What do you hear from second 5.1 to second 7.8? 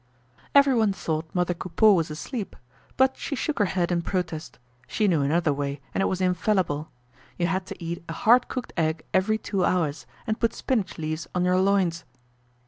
another way and it was infallible. You had to